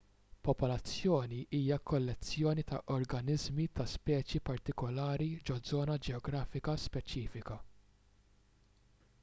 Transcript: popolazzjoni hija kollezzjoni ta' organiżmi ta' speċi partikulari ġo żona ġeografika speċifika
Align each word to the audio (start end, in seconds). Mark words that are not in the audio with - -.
popolazzjoni 0.45 1.39
hija 1.57 1.77
kollezzjoni 1.89 2.63
ta' 2.71 2.79
organiżmi 2.95 3.67
ta' 3.81 3.87
speċi 3.91 4.41
partikulari 4.49 5.29
ġo 5.51 5.57
żona 5.73 5.97
ġeografika 6.09 6.75
speċifika 6.87 7.59